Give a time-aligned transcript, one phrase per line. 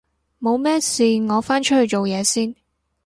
[0.39, 2.55] 冇咩事我返出去做嘢先